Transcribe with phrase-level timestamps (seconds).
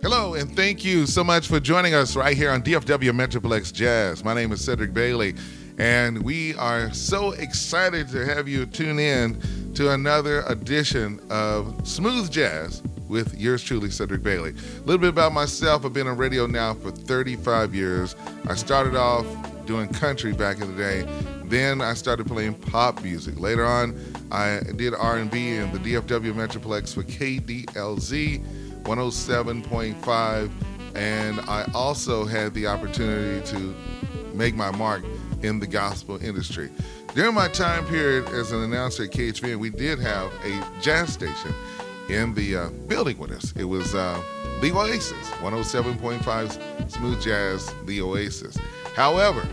[0.00, 4.24] Hello, and thank you so much for joining us right here on DFW Metroplex Jazz.
[4.24, 5.34] My name is Cedric Bailey,
[5.78, 9.40] and we are so excited to have you tune in
[9.74, 14.50] to another edition of Smooth Jazz with yours truly, Cedric Bailey.
[14.50, 18.16] A little bit about myself I've been on radio now for 35 years.
[18.48, 19.26] I started off
[19.66, 21.06] doing country back in the day.
[21.44, 23.38] Then I started playing pop music.
[23.38, 23.98] Later on,
[24.30, 30.50] I did R&B in the DFW Metroplex for KDLZ 107.5
[30.94, 33.74] and I also had the opportunity to
[34.34, 35.02] make my mark
[35.42, 36.70] in the gospel industry.
[37.14, 41.52] During my time period as an announcer at KHVN, we did have a jazz station
[42.08, 43.52] in the uh, building with us.
[43.56, 44.20] It was uh,
[44.60, 48.56] the Oasis, 107.5 smooth jazz, the Oasis.
[48.94, 49.46] However,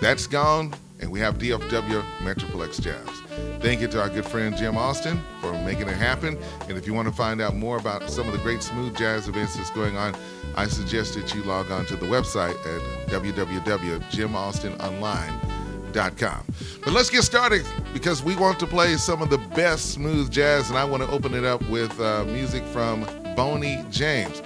[0.00, 3.23] that's gone, and we have DFW Metroplex Jazz.
[3.60, 6.38] Thank you to our good friend Jim Austin for making it happen.
[6.68, 9.28] And if you want to find out more about some of the great smooth jazz
[9.28, 10.14] events that's going on,
[10.56, 17.64] I suggest that you log on to the website at www.jimaustinonline.com but let's get started
[17.92, 21.08] because we want to play some of the best smooth jazz, and I want to
[21.08, 24.42] open it up with uh, music from Boney James.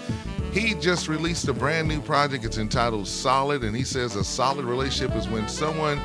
[0.53, 2.45] He just released a brand new project.
[2.45, 5.99] It's entitled Solid, and he says a solid relationship is when someone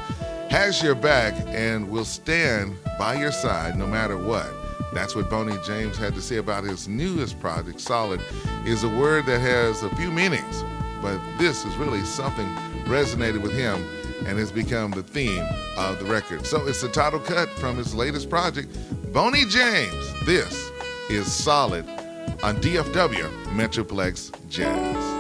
[0.54, 4.48] has your back and will stand by your side no matter what.
[4.94, 8.22] That's what Boney James had to say about his newest project, Solid,
[8.64, 10.64] is a word that has a few meanings,
[11.02, 12.45] but this is really something
[12.86, 13.84] resonated with him
[14.28, 15.44] and has become the theme
[15.76, 16.45] of the record.
[16.45, 18.78] So it's the title cut from his latest project,
[19.12, 20.14] Boney James.
[20.23, 20.70] This
[21.10, 21.90] is Solid
[22.44, 25.12] on DFW Metroplex Jazz.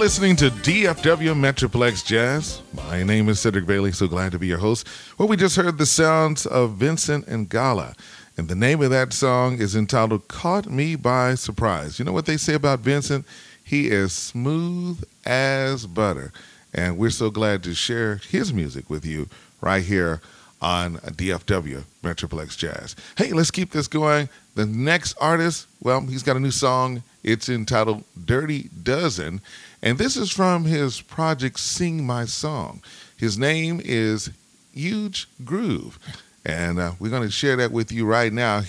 [0.00, 2.62] Listening to DFW Metroplex Jazz.
[2.72, 4.86] My name is Cedric Bailey, so glad to be your host.
[5.18, 7.94] Well, we just heard the sounds of Vincent Ingala,
[8.38, 11.98] and the name of that song is entitled Caught Me by Surprise.
[11.98, 13.26] You know what they say about Vincent?
[13.62, 16.32] He is smooth as butter,
[16.72, 19.28] and we're so glad to share his music with you
[19.60, 20.22] right here
[20.62, 22.96] on DFW Metroplex Jazz.
[23.18, 24.30] Hey, let's keep this going.
[24.54, 27.02] The next artist, well, he's got a new song.
[27.22, 29.42] It's entitled Dirty Dozen,
[29.82, 32.82] and this is from his project Sing My Song.
[33.16, 34.30] His name is
[34.72, 35.98] Huge Groove,
[36.44, 38.62] and uh, we're going to share that with you right now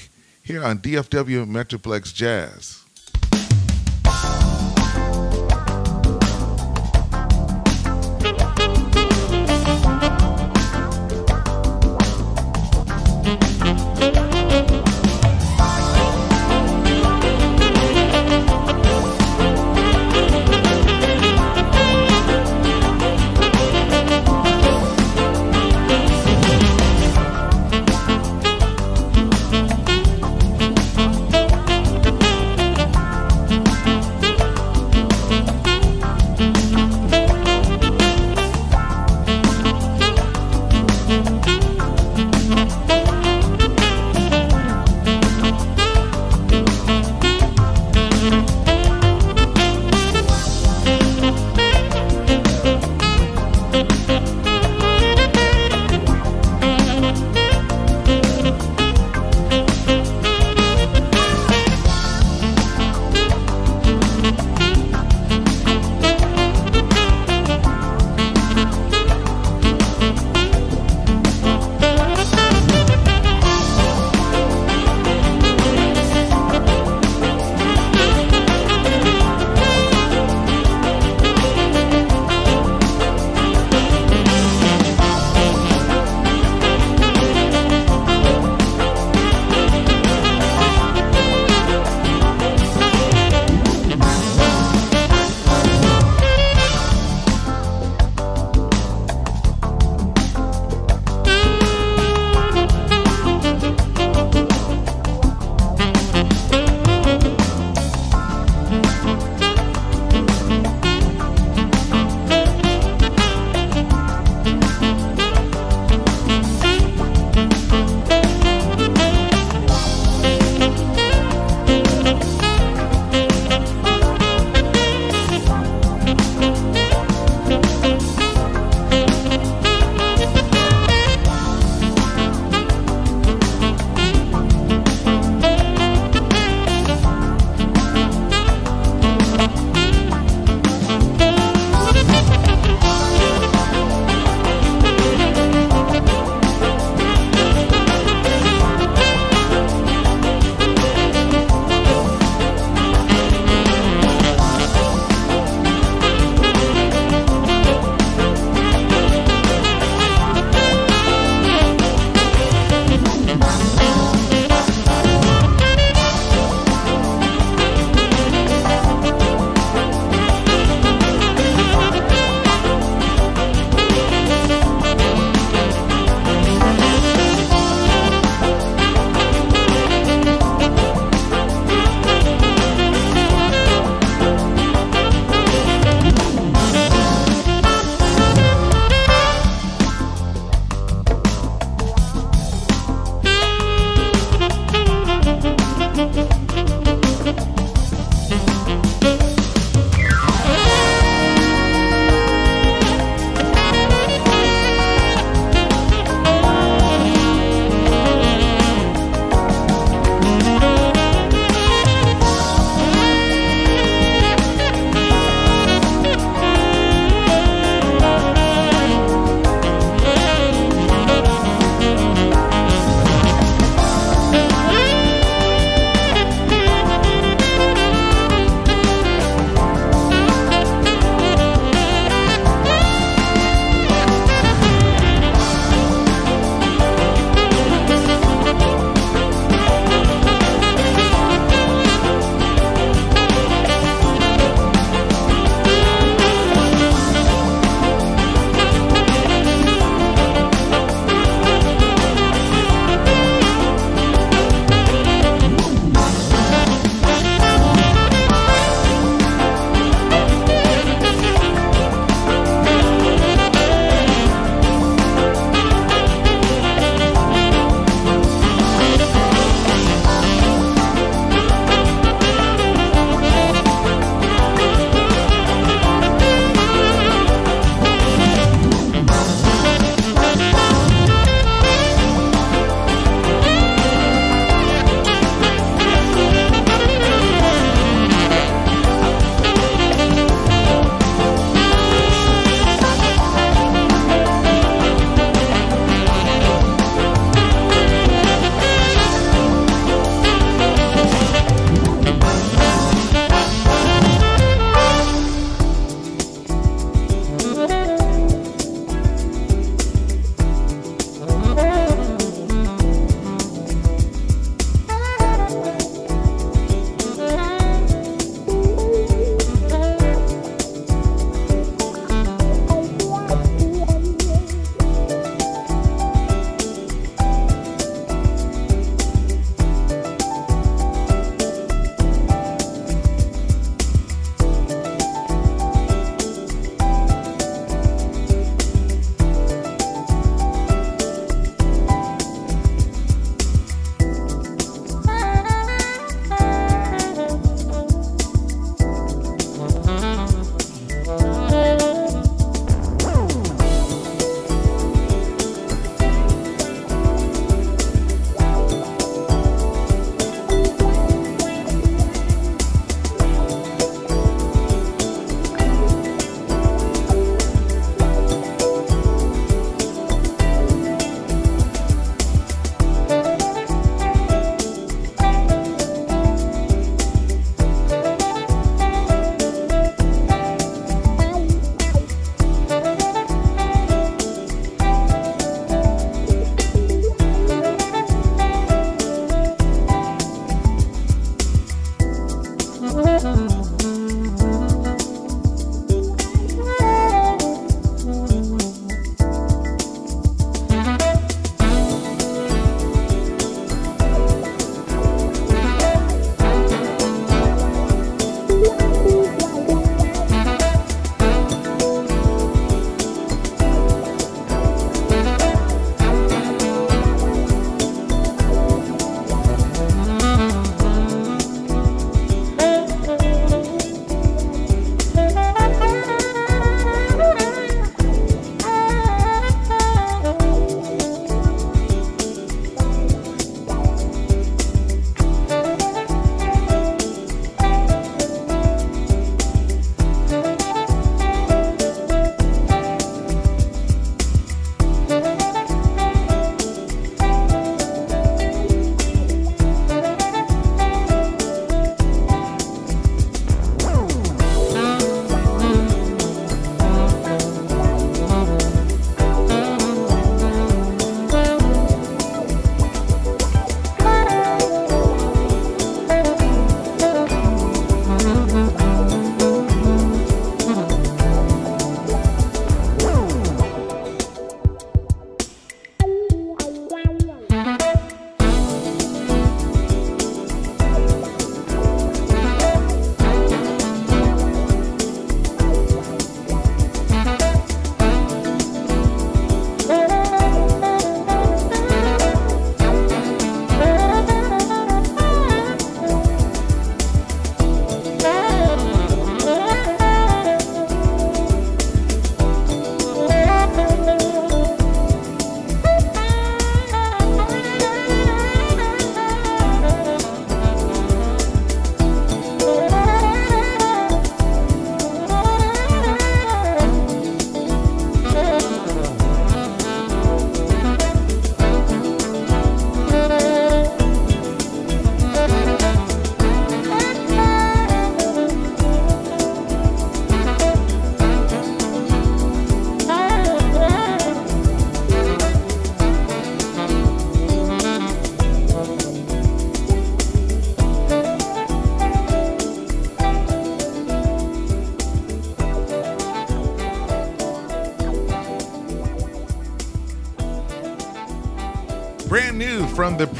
[0.44, 2.81] here on DFW Metroplex Jazz.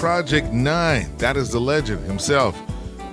[0.02, 1.16] Project Nine.
[1.18, 2.60] That is the legend himself,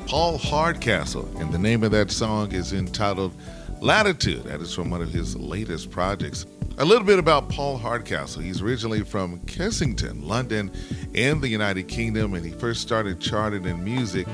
[0.06, 1.28] Paul Hardcastle.
[1.36, 3.34] And the name of that song is entitled
[3.82, 4.44] Latitude.
[4.44, 6.46] That is from one of his latest projects.
[6.78, 8.40] A little bit about Paul Hardcastle.
[8.40, 10.70] He's originally from Kensington, London,
[11.12, 14.26] in the United Kingdom, and he first started charting in music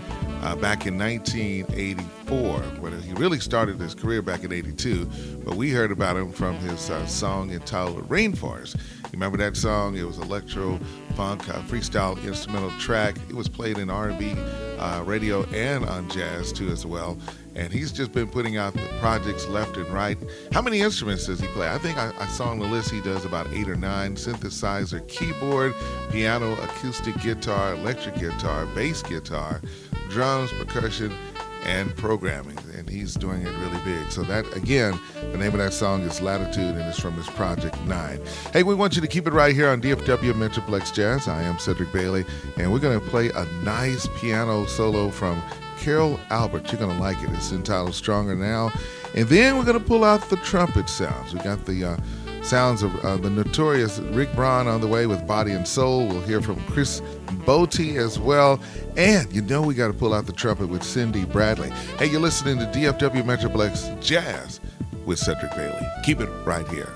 [0.42, 2.60] uh, back in 1984.
[2.78, 5.06] When he really started his career back in 82,
[5.44, 8.76] but we heard about him from his uh, song entitled Rainforest.
[8.76, 9.96] You remember that song?
[9.96, 10.78] It was electro
[11.14, 13.16] funk, uh, freestyle instrumental track.
[13.28, 14.34] It was played in R&B
[14.78, 17.18] uh, radio and on jazz too as well.
[17.54, 20.18] And he's just been putting out the projects left and right.
[20.52, 21.68] How many instruments does he play?
[21.68, 25.06] I think I, I saw on the list he does about eight or nine: synthesizer,
[25.06, 25.74] keyboard,
[26.10, 29.60] piano, acoustic guitar, electric guitar, bass guitar,
[30.08, 31.16] drums, percussion,
[31.64, 32.58] and programming.
[32.94, 34.10] He's doing it really big.
[34.12, 34.98] So that again,
[35.32, 38.20] the name of that song is Latitude, and it's from his Project Nine.
[38.52, 41.26] Hey, we want you to keep it right here on DFW Metroplex Jazz.
[41.26, 42.24] I am Cedric Bailey,
[42.56, 45.42] and we're going to play a nice piano solo from
[45.78, 46.70] Carol Albert.
[46.70, 47.30] You're going to like it.
[47.30, 48.72] It's entitled Stronger Now.
[49.14, 51.34] And then we're going to pull out the trumpet sounds.
[51.34, 51.96] We got the uh,
[52.44, 56.06] sounds of uh, the notorious Rick Braun on the way with Body and Soul.
[56.06, 57.00] We'll hear from Chris
[57.46, 58.60] Botti as well.
[58.96, 61.70] And you know we got to pull out the trumpet with Cindy Bradley.
[61.98, 64.60] Hey, you're listening to DFW Metroplex Jazz
[65.06, 65.86] with Cedric Bailey.
[66.04, 66.92] Keep it right here.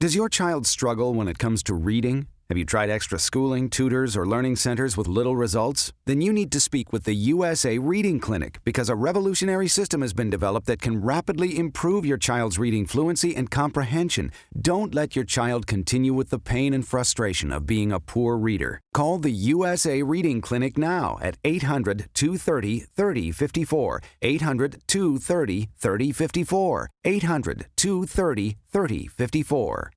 [0.00, 2.26] Does your child struggle when it comes to reading?
[2.50, 5.94] Have you tried extra schooling, tutors, or learning centers with little results?
[6.04, 10.12] Then you need to speak with the USA Reading Clinic because a revolutionary system has
[10.12, 14.30] been developed that can rapidly improve your child's reading fluency and comprehension.
[14.60, 18.78] Don't let your child continue with the pain and frustration of being a poor reader.
[18.92, 24.02] Call the USA Reading Clinic now at 800 230 3054.
[24.20, 26.90] 800 230 3054.
[27.06, 29.93] 800 230 3054.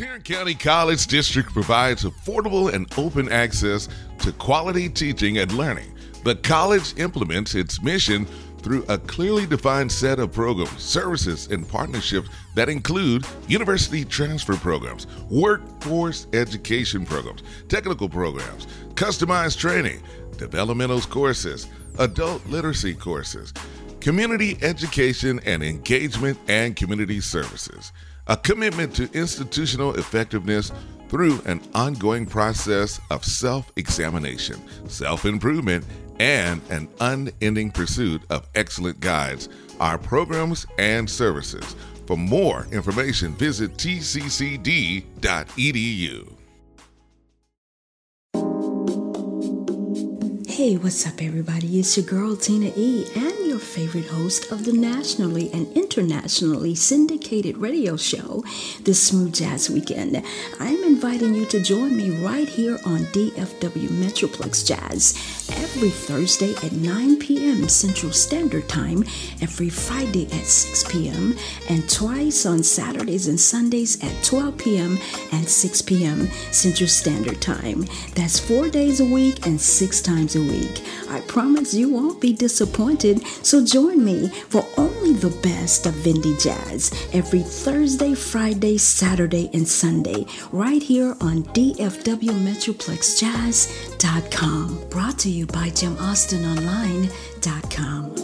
[0.00, 3.86] Tarrant County College District provides affordable and open access
[4.20, 5.92] to quality teaching and learning.
[6.24, 8.24] The college implements its mission
[8.62, 15.06] through a clearly defined set of programs, services, and partnerships that include university transfer programs,
[15.28, 20.02] workforce education programs, technical programs, customized training,
[20.38, 21.66] developmental courses,
[21.98, 23.52] adult literacy courses,
[24.00, 27.92] community education and engagement, and community services.
[28.26, 30.72] A commitment to institutional effectiveness
[31.08, 35.84] through an ongoing process of self examination, self improvement,
[36.20, 39.48] and an unending pursuit of excellent guides,
[39.80, 41.74] our programs and services.
[42.06, 45.10] For more information, visit tccd.edu.
[50.60, 51.80] Hey, what's up, everybody?
[51.80, 57.56] It's your girl Tina E, and your favorite host of the nationally and internationally syndicated
[57.56, 58.44] radio show,
[58.84, 60.22] The Smooth Jazz Weekend.
[60.60, 66.72] I'm inviting you to join me right here on DFW Metroplex Jazz every Thursday at
[66.72, 67.68] 9 p.m.
[67.68, 69.04] Central Standard Time,
[69.40, 71.36] every Friday at 6 p.m.,
[71.68, 74.98] and twice on Saturdays and Sundays at 12 p.m.
[75.32, 76.26] and 6 p.m.
[76.52, 77.84] Central Standard Time.
[78.14, 80.82] That's four days a week and six times a week.
[81.08, 86.40] I promise you won't be disappointed, so join me for only the best of Vindy
[86.42, 91.42] Jazz every Thursday, Friday, Saturday, and Sunday, right here on
[94.00, 94.88] DFWMetroplexJazz.com.
[94.88, 98.16] Brought to you by JimAustinOnline.com.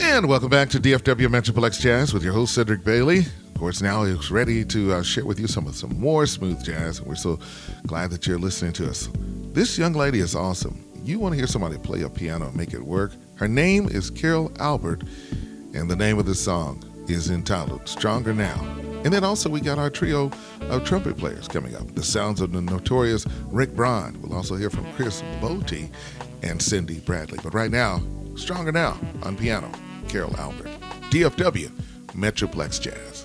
[0.00, 4.02] And welcome back to DFW Metroplex Jazz with your host Cedric Bailey Of course, now
[4.02, 7.00] is ready to uh, share with you some of some more smooth jazz.
[7.02, 7.38] We're so
[7.86, 9.08] glad that you're listening to us.
[9.52, 10.84] This young lady is awesome.
[11.02, 13.12] You want to hear somebody play a piano and make it work?
[13.36, 15.02] Her name is Carol Albert,
[15.74, 18.60] and the name of the song is entitled Stronger Now.
[19.04, 20.30] And then also we got our trio
[20.62, 21.94] of trumpet players coming up.
[21.94, 24.20] The sounds of the notorious Rick Braun.
[24.22, 25.90] We'll also hear from Chris Botti
[26.42, 27.38] and Cindy Bradley.
[27.42, 28.00] But right now,
[28.36, 29.70] Stronger Now on piano,
[30.08, 30.70] Carol Albert.
[31.10, 31.70] DFW,
[32.08, 33.21] Metroplex Jazz.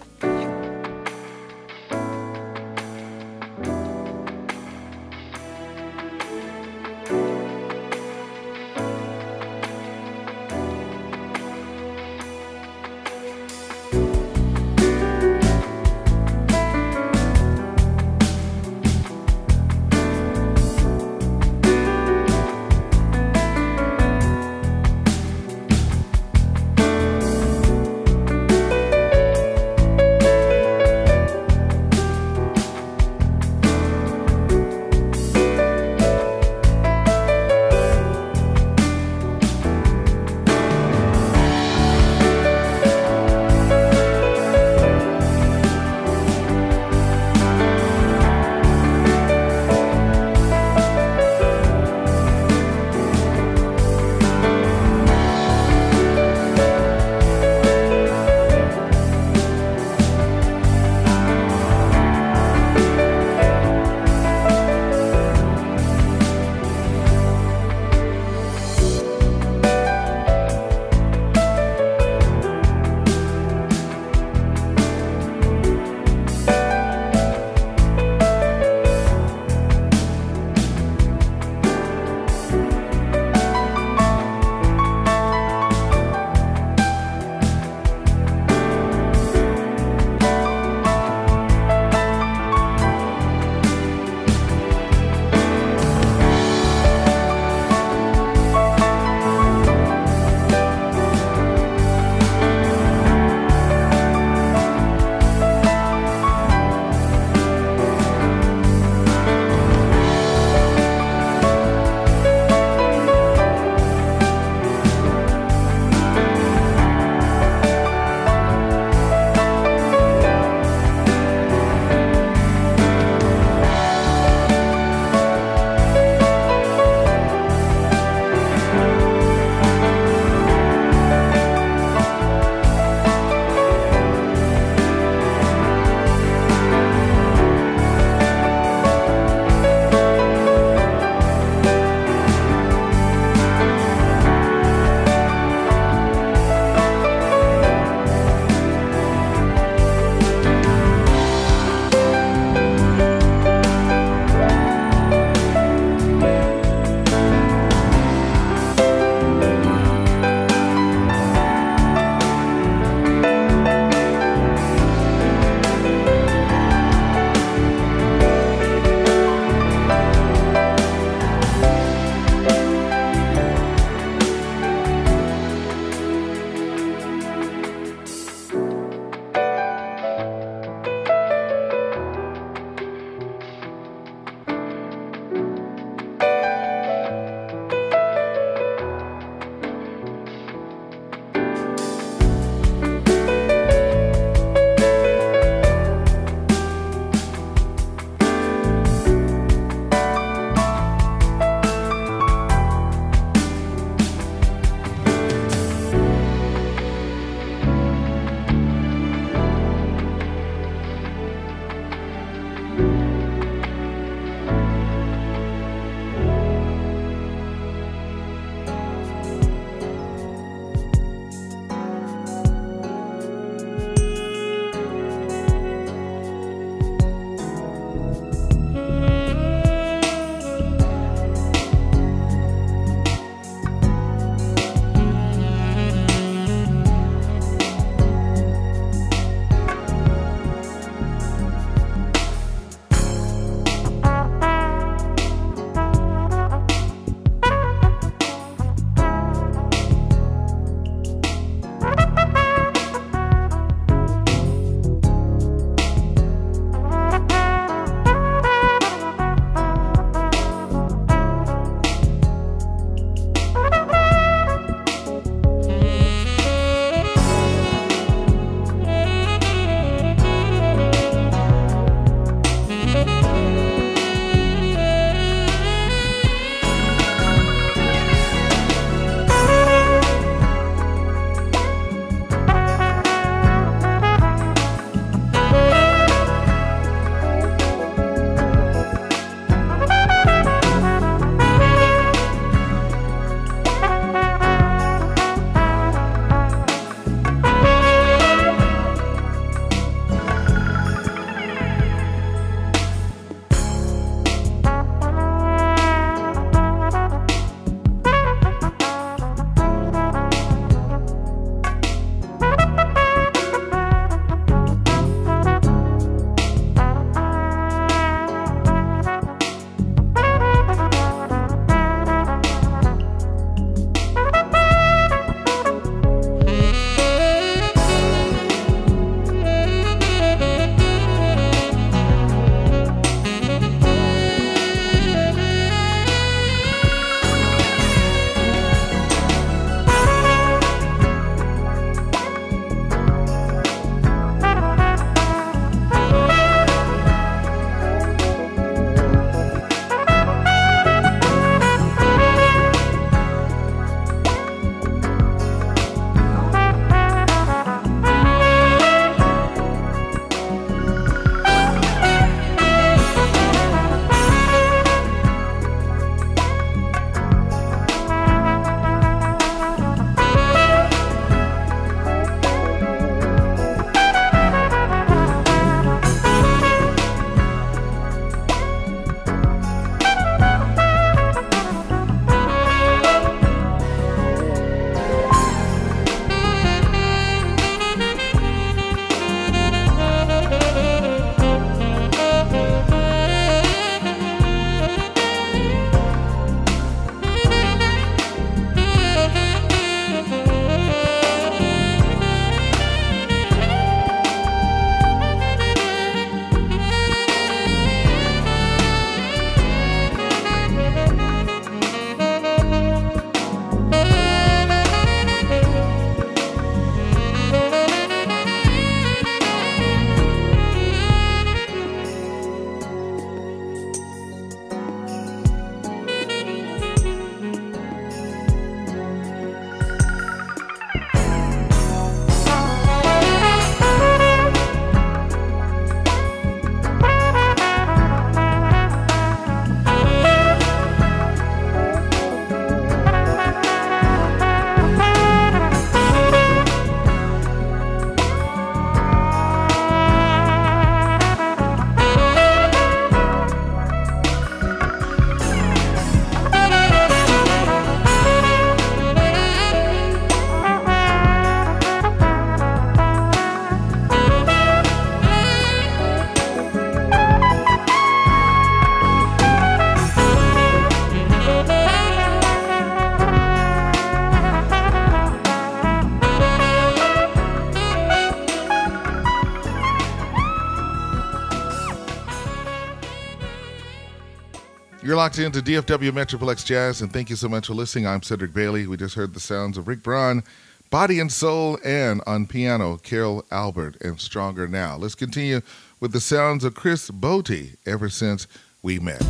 [485.28, 488.08] Locked into DFW Metroplex Jazz, and thank you so much for listening.
[488.08, 488.88] I'm Cedric Bailey.
[488.88, 490.42] We just heard the sounds of Rick Braun,
[490.90, 494.96] Body and Soul, and on piano, Carol Albert and Stronger Now.
[494.96, 495.60] Let's continue
[496.00, 498.48] with the sounds of Chris Botti, Ever Since
[498.82, 499.22] We Met.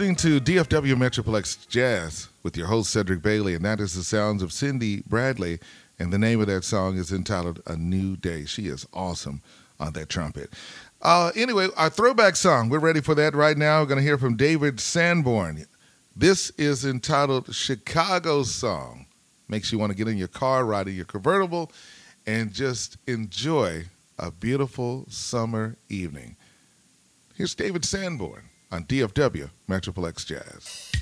[0.00, 4.42] Listening to DFW Metroplex Jazz with your host, Cedric Bailey, and that is the sounds
[4.42, 5.58] of Cindy Bradley.
[5.98, 8.46] And the name of that song is entitled A New Day.
[8.46, 9.42] She is awesome
[9.78, 10.54] on that trumpet.
[11.02, 13.80] Uh, anyway, our throwback song, we're ready for that right now.
[13.80, 15.66] We're going to hear from David Sanborn.
[16.16, 19.04] This is entitled Chicago Song.
[19.50, 21.70] Makes you want to get in your car, ride in your convertible,
[22.26, 23.84] and just enjoy
[24.18, 26.36] a beautiful summer evening.
[27.36, 30.92] Here's David Sanborn on DFW Metroplex Jazz.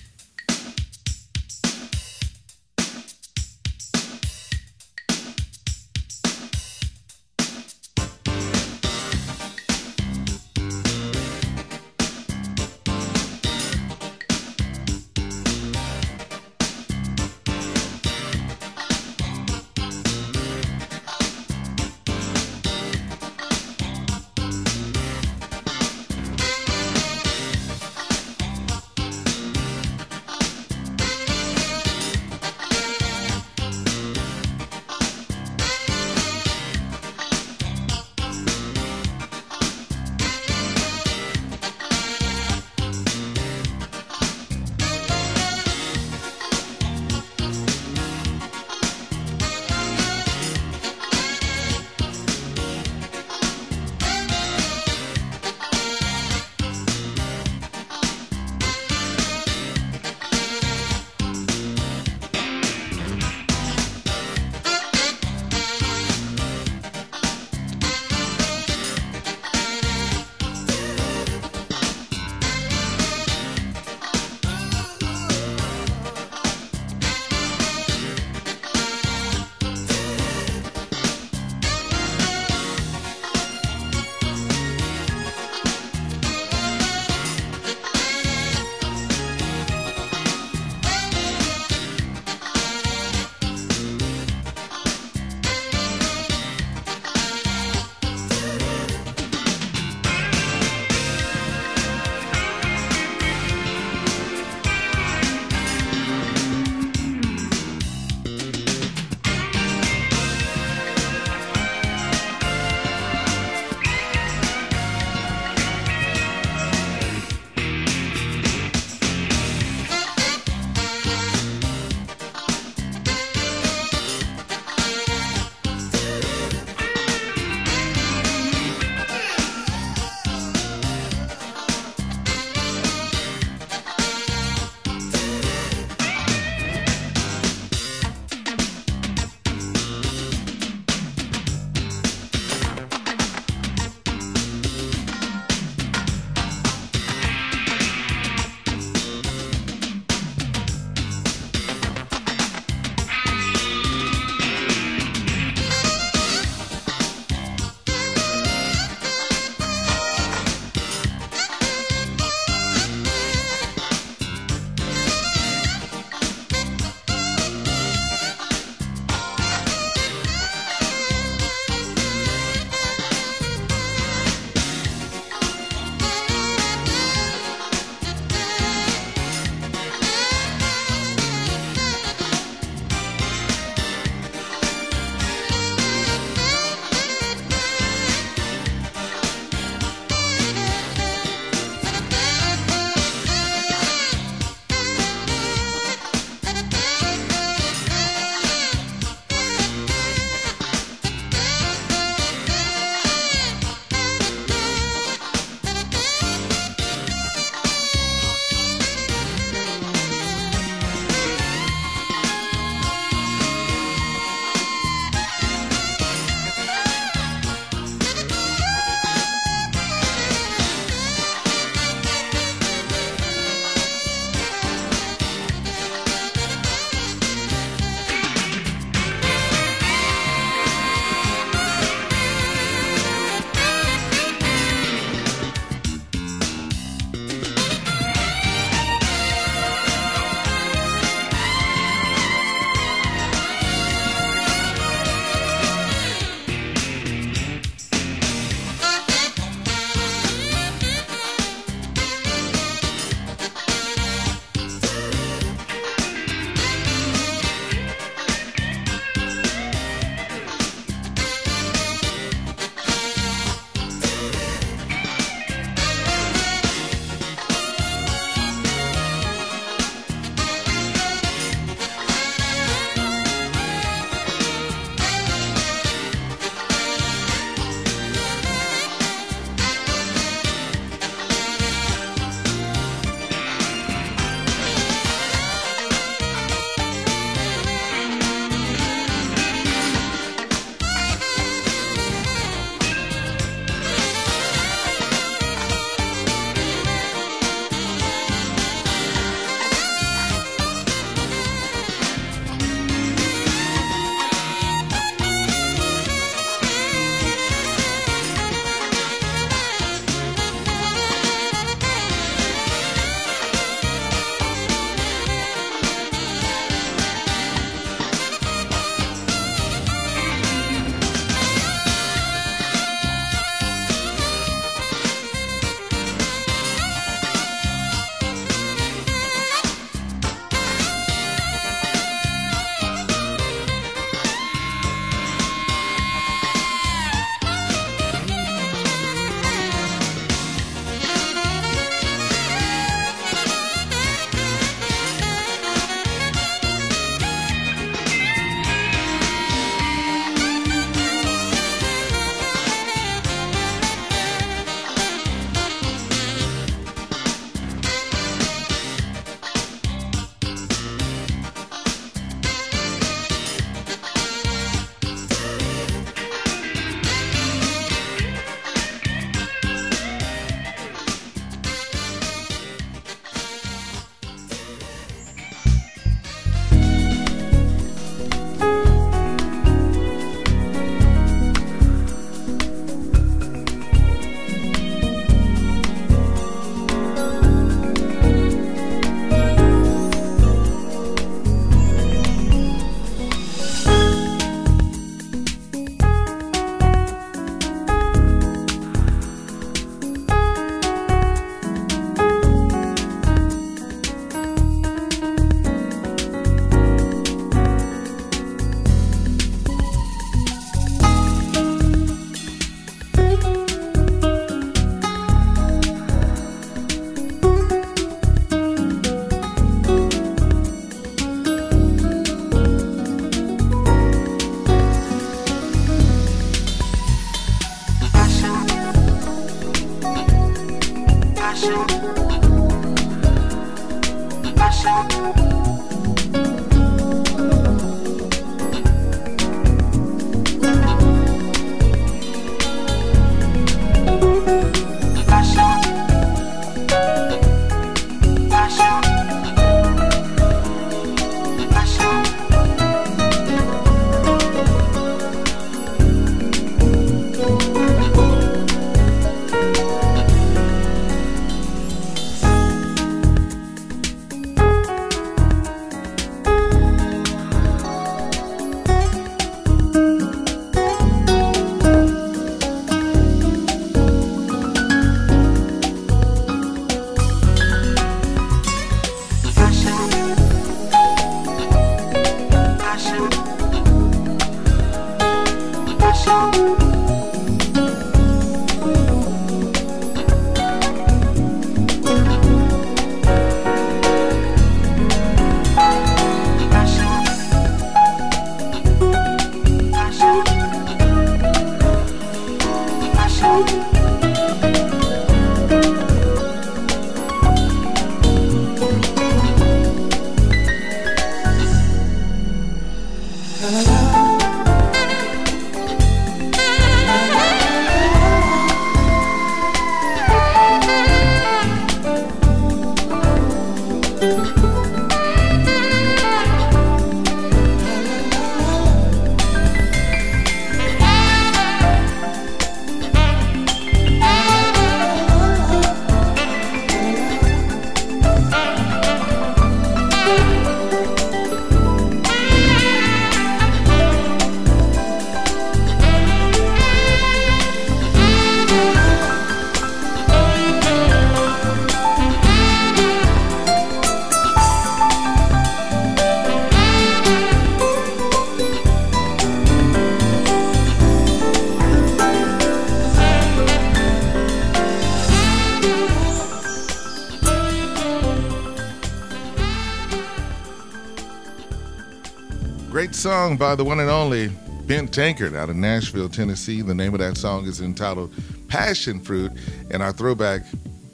[573.49, 574.49] Song by the one and only
[574.87, 576.83] Ben Tankard out of Nashville, Tennessee.
[576.83, 578.31] The name of that song is entitled
[578.69, 579.51] Passion Fruit,
[579.91, 580.67] and our throwback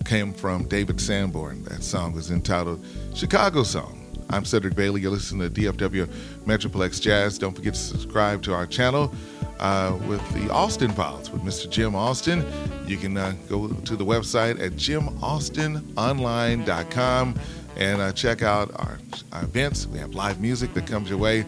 [0.05, 1.62] came from David Sanborn.
[1.62, 4.01] That song was entitled Chicago Song.
[4.30, 5.03] I'm Cedric Bailey.
[5.03, 6.07] You're listening to DFW
[6.45, 7.39] Metroplex Jazz.
[7.39, 9.14] Don't forget to subscribe to our channel
[9.61, 11.70] uh, with the Austin Files with Mr.
[11.70, 12.45] Jim Austin.
[12.89, 17.35] You can uh, go to the website at jimaustinonline.com
[17.76, 18.99] and uh, check out our,
[19.30, 19.87] our events.
[19.87, 21.45] We have live music that comes your way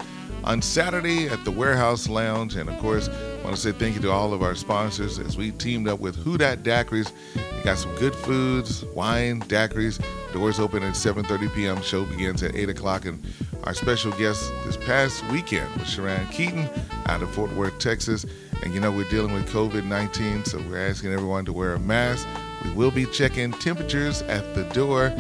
[0.47, 2.55] on Saturday at the Warehouse Lounge.
[2.55, 5.37] And of course, I want to say thank you to all of our sponsors as
[5.37, 7.13] we teamed up with Who Dat Daiquiris.
[7.35, 10.03] We got some good foods, wine, daiquiris.
[10.33, 11.83] Doors open at 7:30 p.m.
[11.83, 13.05] Show begins at 8 o'clock.
[13.05, 13.23] And
[13.65, 16.69] our special guest this past weekend was Sharon Keaton
[17.07, 18.25] out of Fort Worth, Texas.
[18.63, 22.27] And you know we're dealing with COVID-19, so we're asking everyone to wear a mask.
[22.65, 25.13] We will be checking temperatures at the door,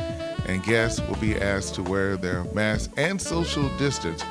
[0.46, 4.24] and guests will be asked to wear their mask and social distance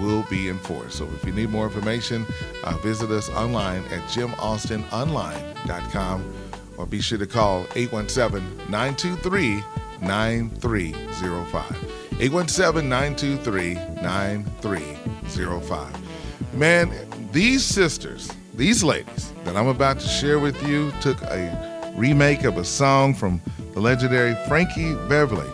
[0.00, 0.98] will be enforced.
[0.98, 2.24] So if you need more information,
[2.64, 6.34] uh, visit us online at jimaustinonline.com
[6.78, 9.64] or be sure to call 817 923
[10.00, 11.92] 9305.
[12.20, 16.54] 817 923 9305.
[16.54, 16.92] Man,
[17.32, 22.58] these sisters, these ladies that I'm about to share with you took a remake of
[22.58, 23.40] a song from
[23.72, 25.48] the legendary Frankie Beverly,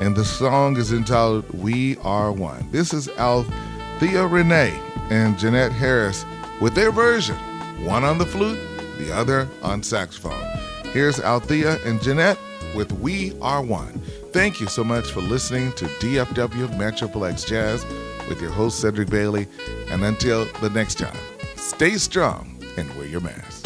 [0.00, 2.68] and the song is entitled We Are One.
[2.70, 3.08] This is
[4.04, 4.78] Althea Renee
[5.08, 6.26] and Jeanette Harris
[6.60, 7.36] with their version,
[7.86, 8.60] one on the flute,
[8.98, 10.44] the other on saxophone.
[10.92, 12.38] Here's Althea and Jeanette
[12.76, 14.02] with We Are One.
[14.30, 17.82] Thank you so much for listening to DFW Metroplex Jazz
[18.28, 19.48] with your host, Cedric Bailey.
[19.88, 21.16] And until the next time,
[21.56, 23.63] stay strong and wear your mask.